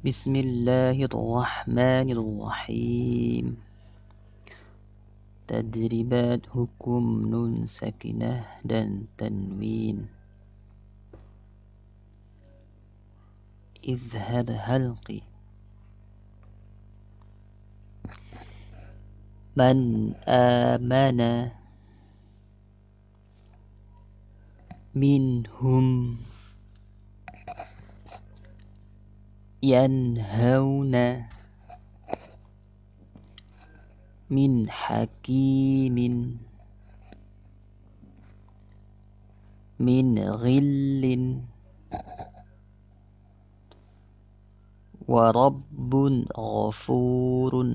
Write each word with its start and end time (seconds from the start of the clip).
بسم 0.00 0.32
الله 0.32 0.96
الرحمن 0.96 2.08
الرحيم. 2.08 3.46
تدريبات 5.44 6.48
حكم 6.48 7.04
نون 7.28 7.68
سكنة 7.68 8.64
dan 8.64 9.04
تنوين. 9.20 10.08
اذهب 13.84 14.48
هلقي. 14.56 15.20
من 19.52 19.76
آمن 20.24 21.20
منهم 24.96 26.16
ينهون 29.62 31.24
من 34.30 34.70
حكيم 34.70 35.96
من 39.80 40.18
غل 40.18 41.04
ورب 45.08 45.94
غفور 46.36 47.74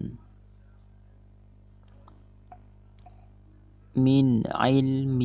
من 3.95 4.47
علم 4.47 5.21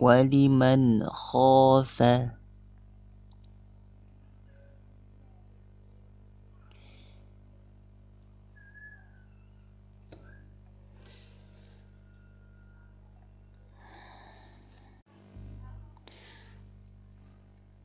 ولمن 0.00 1.06
خاف 1.06 2.02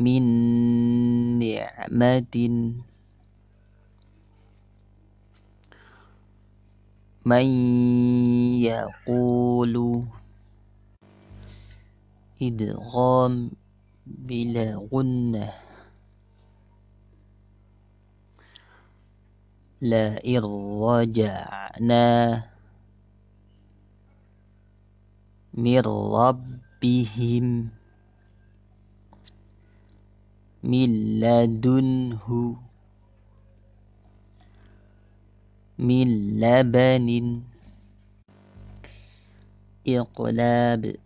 من 0.00 0.22
نعمة. 1.38 2.36
من 7.24 7.46
يقول 8.60 10.04
إدغام 12.42 13.50
بلا 14.06 14.88
غنة 14.92 15.52
لئن 19.82 20.44
رجعنا 20.84 22.08
من 25.54 25.80
ربهم 26.16 27.68
من 30.62 31.20
لدنه 31.20 32.56
من 35.78 36.08
لبن 36.40 37.40
إقلاب 39.88 40.96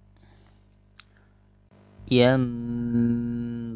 ينبوعا 2.10 3.74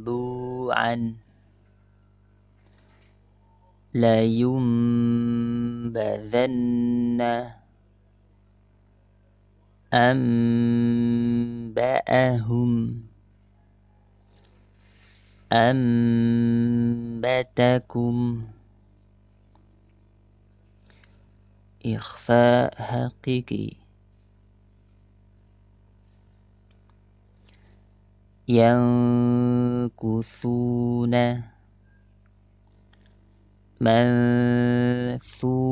لينبذن 3.94 4.68
أنبأهم 11.68 13.02
أنبتكم 17.18 18.42
إخفاء 21.86 22.82
حقيقي 22.82 23.87
ينكثون 28.47 30.13
منثورا 35.01 35.63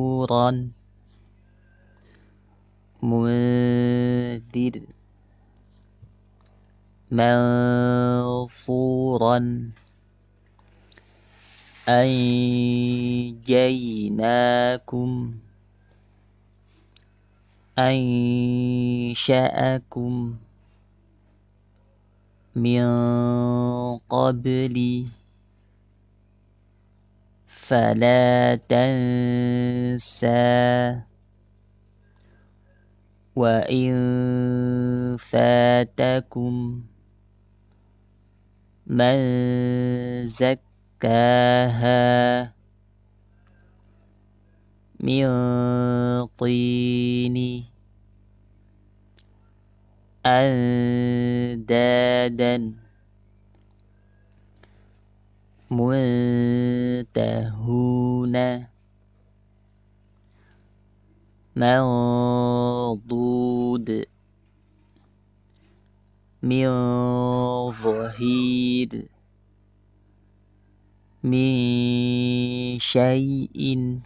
منذر 3.04 4.82
منصورا 8.32 9.38
أنجيناكم 11.90 13.42
أنشأكم 19.00 20.36
من 22.57 22.89
قبل 24.09 25.07
فلا 27.47 28.55
تنسى. 28.69 30.27
وإن 33.37 33.93
فاتكم 35.21 36.83
من 38.87 39.17
زكاها 40.27 41.77
من 45.01 45.27
طين 46.27 47.37
أندادا 51.71 52.73
منتهون. 57.07 57.47
منضود. 61.57 63.09
من 66.43 66.67
ظهير. 67.73 69.09
من 71.25 72.79
شيء. 72.79 74.01